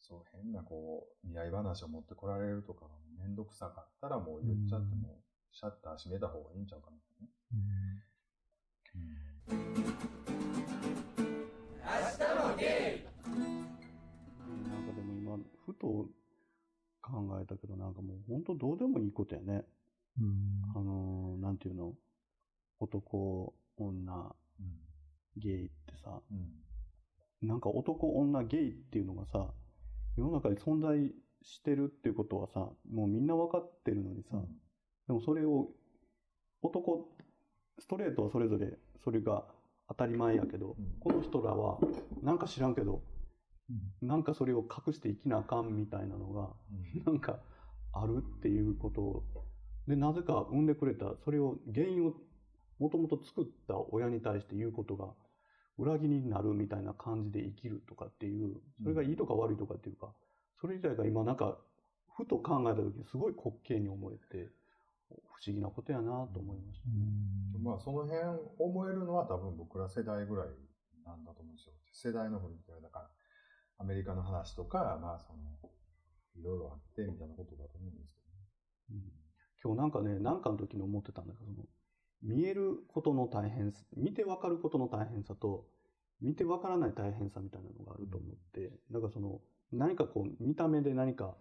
[0.08, 5.20] そう変なこう、見合い話を持ってこられるとかがめんどくさかったらもう言っちゃっても、
[5.52, 7.02] シャッター閉めた方がいいんちゃうかな、ね。
[14.70, 14.86] なん。
[14.86, 15.88] かでも今、ふと
[17.02, 17.96] 考えたけど、なん。
[17.96, 19.66] かもう本当どうでもいいことやね。
[20.20, 20.62] うん。
[20.76, 21.58] あのーなん。
[21.58, 21.94] ていうの
[22.80, 24.36] 男、女、
[25.38, 27.48] ゲイってさ、うん。
[27.48, 27.60] なん。
[27.62, 29.52] か男、女、ゲイっていうのがさ、
[30.18, 31.12] 世の中に存在
[31.44, 34.38] してるっていうことはさ、もうみんな分かってるのにさ、
[35.08, 35.70] でもそれを、
[36.62, 37.08] 男、
[37.78, 39.46] ストレートはそれぞれそれが
[39.88, 40.96] 当たり前やけど、うん。
[41.00, 41.80] この人らは、
[42.24, 43.04] なんか知らんけど、
[44.02, 46.50] なんかそれを隠して生きなあかんみたいなのが、
[47.06, 47.40] なんか
[47.94, 49.24] あるっていうことを、
[49.88, 52.14] で、なぜか産んでくれた、それを、原因を
[52.80, 55.14] もともと作った親に対して言うことが、
[55.78, 60.14] 裏切りになるみたいな感じで生きるとかっていう、それがいいとか悪いとかっていうか、
[60.60, 61.58] それ自体が今なんか、
[62.16, 64.50] ふと考えた時にすごい滑稽に思えて、
[65.10, 66.88] 不思議なことやなと思いました。
[67.60, 68.22] まあその辺
[68.58, 70.48] 思えるのは多分僕ら世代ぐらい
[71.06, 71.74] なんだと思うんですよ。
[71.92, 73.10] 世代の振り返りだから、
[73.78, 75.40] アメリカの話とか、まあその、
[76.40, 78.22] いろいろあってみたいなことだと思うんですけ
[78.94, 79.04] どね。
[79.62, 81.68] 今日なんかね、なんかの時に思ってたんだけど、その
[82.24, 85.66] 見えることの大変さ、見てわかることの大変さと、
[86.22, 91.36] 見てわからない大変さみたいなのがあると思って、なんかその、何かこう、見た目で何か、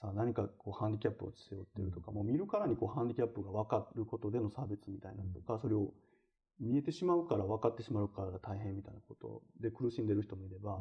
[0.00, 5.92] さ、何かこう、ハンディキャップを背負ってるとか、もう見るからにこう、ハンディキャップが分かることでの差別みたいなのとか、それを
[6.60, 10.80] 見えてしまうから分かってしまうから大変みたいなことで苦しんでる人もいれば、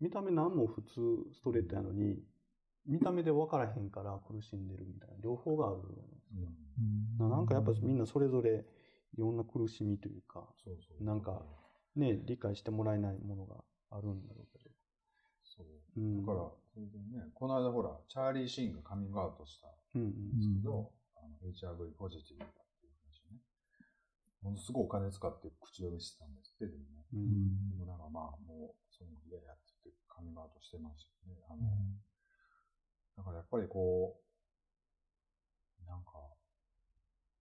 [0.00, 1.00] 見た目何も普通
[1.32, 2.18] ストレートやのに、
[2.86, 6.28] 見た目で分からへんから苦しんでるみたいな、両方があるじゃないです
[7.18, 7.24] か。
[7.24, 8.64] ななんかやっぱみんなそれぞれ
[9.16, 11.04] いろんな苦しみというか、そうそう。
[11.04, 11.42] なんか
[11.96, 13.56] ね、理解してもらえないものが
[13.90, 14.70] あるんだろうけど。
[15.42, 15.66] そう。
[15.96, 20.08] うんだから、それでね、この間ほら、チャーリー・シーンがカミングアウトしたうんうん。
[20.08, 23.40] んですけど、あの HRV ポジティブだっていう話ね。
[24.42, 27.06] ものすごいお金使って口止めしてたんですって、でもね。
[27.14, 31.40] うんでもなんかまあ、もう、そういうの嫌やって言ってカミングアウトしてましたよね。
[31.48, 31.64] あの、
[33.16, 34.20] だからやっぱりこ
[35.82, 36.10] う、なんか、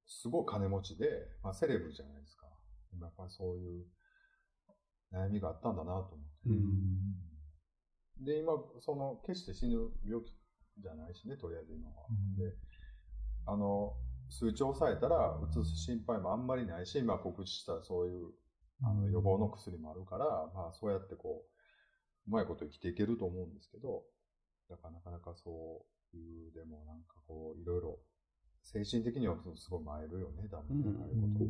[0.05, 2.47] すごい金持ちで、まあセレブじゃないですか。
[2.91, 3.85] でもやっぱりそういう、
[5.11, 6.49] 悩みがあったんだなと思って。
[6.49, 7.25] うん
[8.21, 10.33] で、今、その、決して死ぬ病気
[10.79, 12.07] じゃないしね、とりあえず今は。
[12.37, 12.55] で、
[13.45, 13.93] あの、
[14.29, 18.31] 数値を抑えたら、うつす心配もあんまりないし、今告知したそういう、
[18.83, 21.43] あの、予防の薬もあるから、まあ、そうやってこ
[22.27, 24.03] う、うまいこと生きていけると思うんですけど、
[24.69, 27.99] だからなかなかそういう、でもなんかこう、いろいろ、
[28.63, 31.45] 精神的にはすごい参るよね、多分ね、うんああいうこと。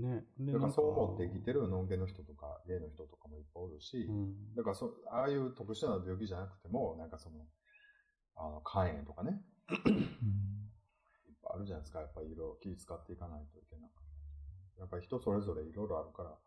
[0.00, 0.24] ね。
[0.38, 1.62] でだからそう思って生きてる。
[1.62, 4.54] るノンゲの人とか、ゲイの人とかもいっぱいおるし、うん。
[4.54, 7.36] だからそ、ああいう特殊な病気じゃなくても、なんかその、
[8.36, 12.00] あの、肝炎とかね、いっぱいあるじゃないですか。
[12.00, 14.04] やっぱりいろいろ気使っていかないといけなかっ
[14.76, 14.80] た。
[14.80, 16.38] やっぱり人それぞれいろいろあるから。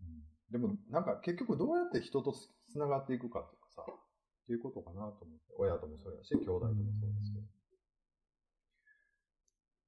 [0.00, 0.22] うん、
[0.54, 5.50] でも、なんか結局どうやって人とつつながっていくかっていうかさ、っていうことかなと思って。
[5.58, 7.50] 親ともそうやし、兄弟ともそうですけど。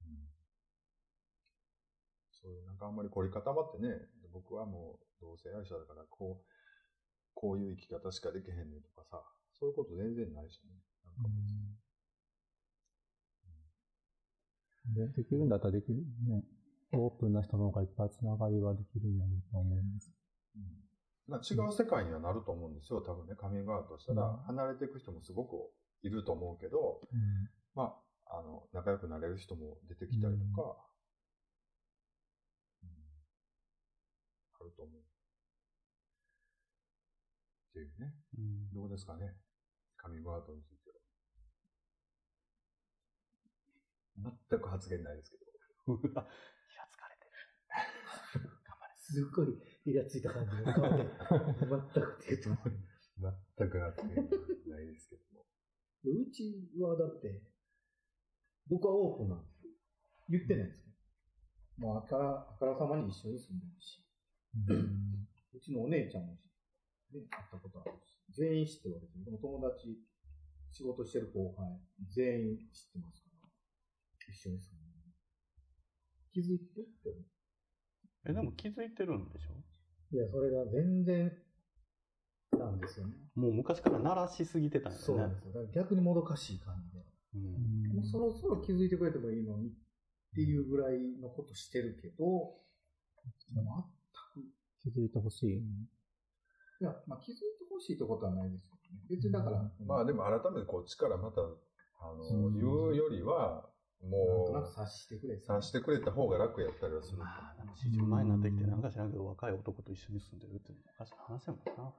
[0.02, 0.26] うん
[2.34, 3.94] そういう、なんかあんまり凝り固まってね、
[4.34, 6.46] 僕はもう同性愛者だから、こう、
[7.34, 9.22] こういう生き方しかできへんねんとかさ、
[9.54, 10.74] そういうこと全然ないしね。
[11.04, 11.78] なんか別に
[14.98, 16.42] でできるんだったらできるね。
[16.90, 20.25] オープンな人の方がいっぱいつながりはできるんやろうと思います。
[21.28, 25.56] まあ、違う世界にはなると思うんですよ、多分ね、カミングアウトしたらうん、離れていく人もすごく
[26.02, 27.00] いると思うけど、
[27.74, 27.94] ま
[28.26, 30.76] あ、あの、仲良くなれる人も出てきたりとか、
[32.82, 32.88] うん
[34.60, 35.00] あると思う。
[35.00, 35.02] っ
[37.72, 38.14] ていうね。
[38.38, 39.34] うんどうですかね、
[39.96, 40.90] カミングアウトについて
[44.22, 44.32] は。
[44.48, 45.42] 全く発言ないですけど。
[45.92, 47.26] いや、疲れて
[48.40, 48.50] る。
[48.96, 52.70] すっごいイラついた感じの顔で、全くって言ってます。
[53.56, 54.16] 全く発言
[54.68, 55.46] ないですけども。
[56.26, 57.42] うちはだって、
[58.68, 59.70] 僕はオープンなんですよ。
[60.28, 60.92] 言ってないんですよ。
[61.78, 64.02] もうあから、あからさまに一緒に住んでるし、
[65.54, 66.40] うちのお姉ちゃんも、ね、
[67.12, 69.24] 会ったことあるし、全員知ってるわけですよ。
[69.24, 69.98] でも友達、
[70.72, 71.78] 仕事してる後輩、
[72.10, 73.48] 全員知ってますから、
[74.28, 75.14] 一緒に住んでる。
[76.32, 77.24] 気づいてって思う
[78.28, 79.54] え、でも気づいてるんでしょ？
[80.12, 81.32] いや、それが全然
[82.58, 83.14] なんですよね。
[83.34, 85.52] もう昔から鳴らしすぎてたんやねそうなんですよ。
[85.52, 87.04] だから逆にもどかしい感じで。
[87.34, 89.72] うんもうそろそろ気づいてくれてもいいのにっ
[90.34, 92.54] ていうぐらいのことしてるけど、
[93.52, 93.64] 全
[94.32, 94.44] く、
[94.82, 95.56] 気づいてほしい。
[95.58, 95.62] い
[96.80, 99.00] や、まあ気づいてほしいってことはないですけどね。
[99.10, 101.44] 別にだから、まあでも改めてこっちからまた、あ
[102.14, 103.68] の、うん言うよりは、
[104.02, 105.42] もとなくう、察してくれて。
[105.42, 107.18] 察してくれた方が楽やったりはする。
[107.18, 111.94] まあ、なんか40前になってきて、なんか知らんけど、若い男と一緒に住んでるっていうのは話やもんな、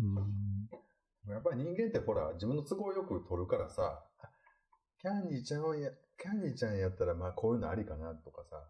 [0.00, 1.32] うん。
[1.32, 4.28] やっぱり人間ってほら、自分の都合よく取るからさ、あ
[5.00, 8.62] キャンディーちゃんをや、キャンディーちゃんやったらまあこういうのありかなとかさ、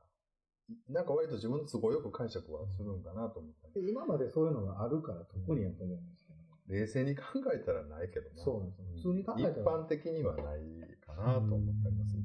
[0.89, 3.69] なんか割と自分の都合よく解釈はするんかなと思った。
[3.81, 8.43] 今までそういうのがあるから特にやと思うんですけど、冷静に考えたらないけどな。
[8.43, 8.87] そうなんですよ。
[8.97, 9.55] 普通に考えたら。
[9.55, 10.65] 一般的にはない
[11.05, 12.23] かなと思ったりもする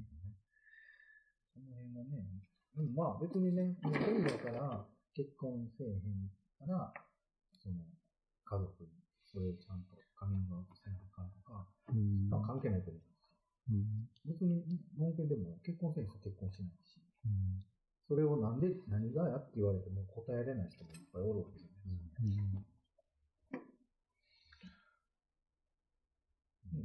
[2.78, 6.30] うん、まあ別にね、もう恋だから結婚せえへん
[6.62, 6.94] から、
[7.58, 7.76] その
[8.46, 8.90] 家族に
[9.26, 13.28] それをちゃんとカミングアウトせなあかんとか、うんまあ関係ないと思うんですよ。
[13.70, 14.64] うん別に、
[14.98, 17.66] 文献でも結婚せん人は結婚しないし、うん
[18.08, 22.77] それをなんで、何がやって言われても答えれない人もいっぱいおるわけじゃないですか。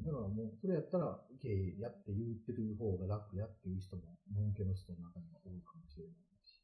[0.02, 4.02] だからもう、それやったら、ゲイやって言ってる方が楽やっていう人も、
[4.34, 6.60] 文献の人の中には多いかもしれないし、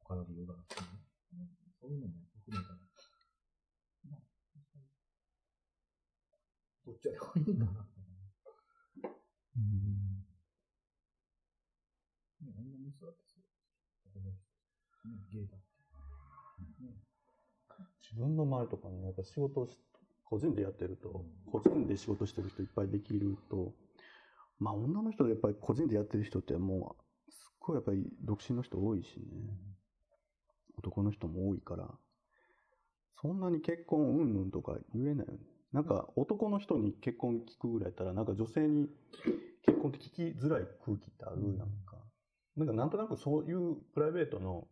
[0.00, 0.86] 他の理由があってね。
[1.32, 2.78] うんそういうのも含めたら、
[4.10, 4.20] まあ、
[6.84, 8.02] どっちでもいいんだなと思
[9.04, 9.14] う。
[9.56, 10.26] うん
[12.42, 13.46] ね、女の人だってそう。
[14.10, 14.42] 男の人、
[15.06, 15.66] ね、ゲイだって。
[16.82, 16.98] ね、
[18.02, 19.78] 自分の周りとかね、やっぱ仕事をし
[20.28, 23.72] 個人でやってると、個人で仕事してる人いっぱいできると、
[24.58, 26.96] まあ女の人でやっぱり個人でやってる人っても
[27.28, 29.24] う、すっごいやっぱり独身の人多いしね、
[30.76, 31.88] 男の人も多いから、
[33.20, 35.38] そんなに結婚うんぬんとか言えないよね。
[35.72, 38.88] なんか男の人に結婚聞くぐらいやったら、なんか女性に
[39.62, 41.96] 結婚って聞きづらい空気ってあるやんか。
[42.56, 44.66] なんかなんとなくそういうプライベートの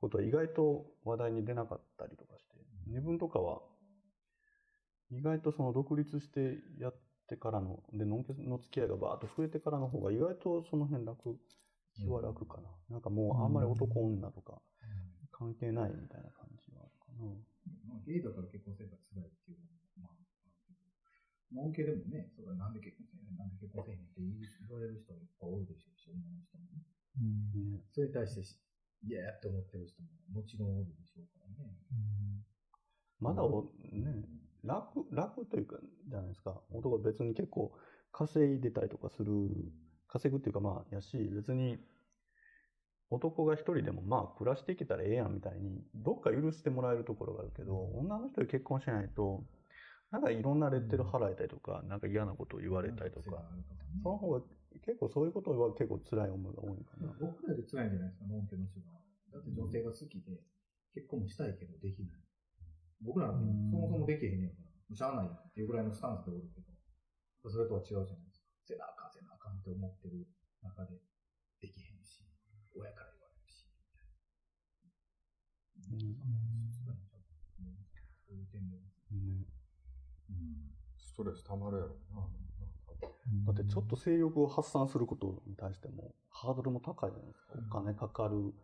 [0.00, 2.56] ことは意外と話題に出なかったりとかして、
[2.86, 3.60] 自分とかは
[5.10, 6.94] 意外とその独立してやっ
[7.28, 11.38] てからの、で、のんけの付き合いがバーッと増えてからの方が意外とその辺楽、
[11.94, 12.68] 気は楽かな。
[12.90, 14.60] なんかもうあんまり男女とか
[15.32, 17.24] 関係ないみたいな感じはあるかな。
[17.88, 19.66] まあ、ゲイだから結婚生活辛いっていうの
[20.04, 20.14] も、
[21.50, 26.82] まあ、あるけでもね、それはなんで結婚せえへん、なんで結婚せえへんって言われる人もいっぱい多いでしょうし、女の人もね。
[27.16, 28.60] うんねそれに対してし、
[29.02, 31.74] 嫌やって思ってる人ももちろんおるでしょうからね。
[33.18, 34.26] まだお、ね、
[34.66, 35.76] 楽、楽というか、
[36.08, 36.60] じゃないですか。
[36.70, 37.72] 男は別に結構
[38.12, 39.32] 稼いでたりとかする、
[40.08, 41.78] 稼ぐっていうかまあ、やし、別に、
[43.08, 49.44] 男が一人でもまあ暮らしていけたらええやんみたいに、どっか許してもらえるところがあるけど、女の人で結婚しないと、
[50.10, 53.42] なんかいろんなレッテル払えたりとか、なんか嫌なことを言われたりとか、
[54.02, 54.40] その方が
[54.84, 57.12] 結構そういうことは結構辛い思いが多いかな。
[57.20, 58.86] 僕らで辛いんじゃないですか、ノンケの人が。
[59.32, 60.40] だって女性が好きで、
[60.94, 62.25] 結婚もしたいけどできない。
[63.02, 68.46] 僕らそもそもできへんねやから、しゃあないっていうぐらいのスタンスでおるけど、それとは違うじゃないですか。
[68.64, 70.26] せなあかん、せなあかんって思ってる
[70.62, 70.98] 中で、
[71.60, 72.24] できへんし、
[72.74, 74.16] 親から言われるし、みたいな。
[78.26, 78.82] そういう点では。
[78.82, 79.46] ね
[80.98, 82.28] ストレス溜まるやろな。
[83.44, 87.54] だってちょっと性欲を発散することに対してもハードルも高いじゃないですか。
[87.70, 88.54] お金かかる。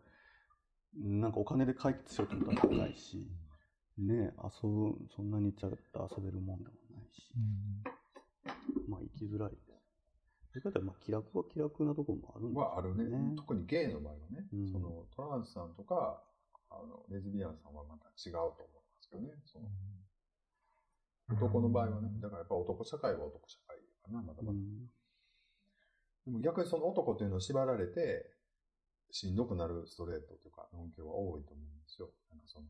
[0.95, 3.27] なんかお金で解決しようと思ったら高いし、
[3.97, 7.33] ね遊ぶ、そんなにちゃったら遊べるもんでもないし、
[8.87, 9.63] まあ生きづらいです。
[10.53, 13.05] それからまあ気楽は気楽なところもあるんですはあるね。
[13.05, 16.21] ね特にゲイの場合はね、うんそのトランスさんとか、
[16.69, 19.33] あの、レズビアンさんはまた違うと思いますけどね。
[19.45, 19.65] その
[21.33, 24.51] 男の場合はね、だからやっぱ男社会は男社会かな、まだまだ。
[24.51, 24.89] うん
[26.25, 28.23] でも逆にその男っていうのを縛られて、
[29.11, 32.09] しんどくなるストレートというか、ノンケは多いと思うんですよ。
[32.29, 32.67] なんかその、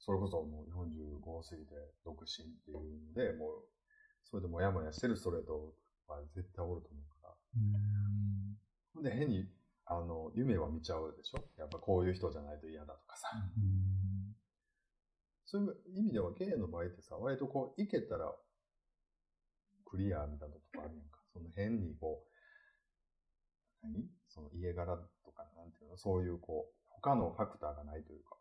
[0.00, 1.74] それこそもう45過ぎて
[2.04, 3.68] 独身っていうので、もう、
[4.24, 5.74] それでもやもやしてるストレート
[6.08, 7.34] は絶対おると思うから。
[8.94, 9.46] ほんで変に、
[9.84, 11.44] あの、夢は見ちゃうでしょ？
[11.58, 13.28] やっぱこういう人じゃないと嫌だとかさ。
[15.44, 18.32] そういう意味ではゲイの場合ってさ、割とこう、いけたら、
[19.84, 21.18] クリアみたいなとこあるやんか。
[21.32, 22.24] その変にこ
[23.82, 24.08] う、何？
[24.28, 25.96] その家柄とか、なんていうの？
[25.98, 28.36] そういうこう、他のファクターがないというか、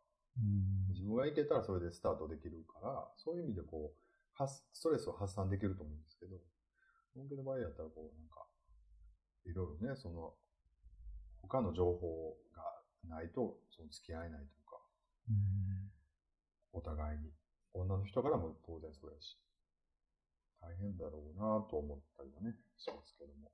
[0.89, 3.99] 自分がいけたらそれでスタートできるから、そういう意味でこう、
[4.34, 6.38] 発ストレスを発散できると思うんですけど、
[7.15, 8.45] 本気の場合やったらこう、なんか、
[9.45, 10.34] いろいろね、その、
[11.41, 12.63] 他の情報が
[13.07, 14.80] ないと、その付き合えないというか、
[16.73, 17.32] お互いに。
[17.71, 19.38] 女の人からも当然そうやし、
[20.59, 23.51] 大変だろうなと思ったりはね、しますけども。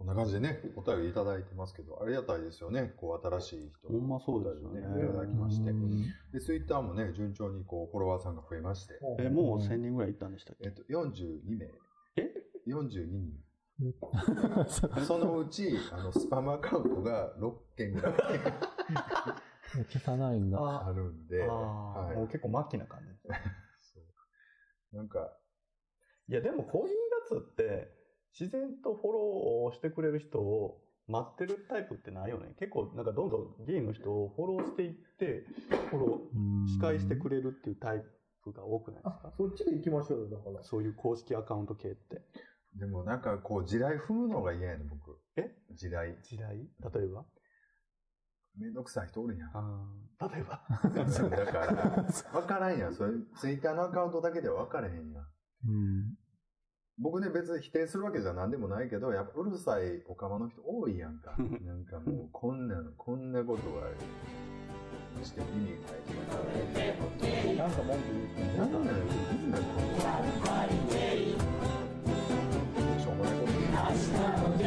[0.00, 2.94] こんな感じでね、お便りいただいてますけど、ありがたいですよね。
[2.96, 5.74] こう、新しい人ほんまそうですよねいただきまして。
[6.32, 10.68] で、ツイッターもね、順調にこう、フォロワーさんが増えまして、え、もう1000人ぐらいいったんでしたっけ？
[10.68, 11.66] えっと、42名。
[12.16, 12.32] え
[12.66, 13.44] ?42 人。
[15.06, 18.14] そのうち、あの、スパムアカウントが6件ぐらい
[19.92, 20.58] 消さないんだ。
[20.58, 23.38] ああるんで、はいもう結構末期な感じですね。
[23.92, 24.00] そ
[24.94, 25.30] うなんか、
[26.26, 26.94] いや、でもこういう
[27.36, 27.99] やつって、
[28.38, 29.22] 自然とフォロー
[29.68, 32.54] をしてくれる人を待ってるタイプってないよね。
[32.58, 35.44] 結構、なんかどんどんゲイの人をフォローしていって、
[35.90, 38.04] フォロー、司会してくれるっていうタイ
[38.44, 39.20] プが多くないですか？
[39.24, 40.62] あ、そっちで行きましょうよ、だから。
[40.62, 42.22] そういう公式アカウント系って。
[42.76, 45.18] でもなんかこう、地雷踏むのが嫌やね、僕。
[45.36, 45.52] え？
[45.74, 46.16] 地雷。
[46.22, 47.24] 時代例えば？
[48.56, 49.50] めんどくさい人おるやん。
[50.20, 50.62] 例えば？
[51.30, 52.94] だから、わからんやん。
[52.94, 55.24] それ、ツイッターのアカウントだけでは分からへんやん。
[55.66, 56.16] うん。
[57.00, 61.34] 僕ね、別に否定するわけじゃ何でもないけど、やっぱうるさいお釜の人多いやんか。
[61.64, 63.88] なんかもう、こんなの、こんなことが
[65.24, 66.36] して意味ないとか。
[67.56, 68.94] なんか文句言うてなんなんなん
[69.50, 69.96] なんこの。
[73.00, 73.52] しょうもないこと
[74.58, 74.59] 言う。